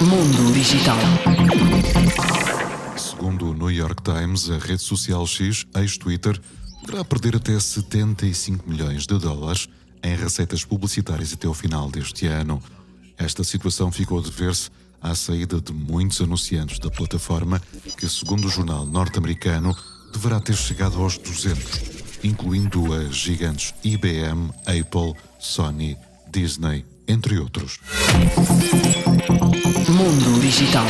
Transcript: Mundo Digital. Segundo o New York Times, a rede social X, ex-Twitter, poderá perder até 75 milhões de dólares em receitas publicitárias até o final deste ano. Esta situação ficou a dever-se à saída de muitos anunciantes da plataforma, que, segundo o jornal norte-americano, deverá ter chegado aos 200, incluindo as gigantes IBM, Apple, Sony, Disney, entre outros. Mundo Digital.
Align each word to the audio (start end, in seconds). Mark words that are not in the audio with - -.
Mundo 0.00 0.52
Digital. 0.52 0.96
Segundo 2.96 3.50
o 3.50 3.54
New 3.54 3.70
York 3.70 4.02
Times, 4.02 4.50
a 4.50 4.58
rede 4.58 4.82
social 4.82 5.26
X, 5.26 5.66
ex-Twitter, 5.74 6.40
poderá 6.80 7.04
perder 7.04 7.36
até 7.36 7.58
75 7.58 8.68
milhões 8.68 9.06
de 9.06 9.18
dólares 9.18 9.68
em 10.02 10.14
receitas 10.14 10.64
publicitárias 10.64 11.32
até 11.32 11.48
o 11.48 11.54
final 11.54 11.90
deste 11.90 12.26
ano. 12.26 12.62
Esta 13.16 13.42
situação 13.42 13.90
ficou 13.90 14.18
a 14.18 14.22
dever-se 14.22 14.70
à 15.00 15.14
saída 15.14 15.60
de 15.60 15.72
muitos 15.72 16.20
anunciantes 16.20 16.78
da 16.78 16.90
plataforma, 16.90 17.60
que, 17.96 18.08
segundo 18.08 18.46
o 18.46 18.50
jornal 18.50 18.86
norte-americano, 18.86 19.76
deverá 20.12 20.40
ter 20.40 20.56
chegado 20.56 21.00
aos 21.00 21.18
200, 21.18 22.24
incluindo 22.24 22.92
as 22.94 23.14
gigantes 23.14 23.74
IBM, 23.84 24.50
Apple, 24.66 25.14
Sony, 25.38 25.96
Disney, 26.30 26.84
entre 27.06 27.38
outros. 27.38 27.80
Mundo 29.88 30.40
Digital. 30.40 30.86